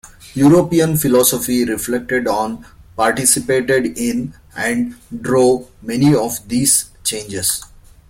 European 0.33 0.97
philosophy 0.97 1.63
reflected 1.63 2.27
on, 2.27 2.65
participated 2.97 3.85
in, 3.99 4.33
and 4.57 4.95
drove, 5.21 5.69
many 5.83 6.15
of 6.15 6.39
these 6.49 6.89
changes. 7.03 7.63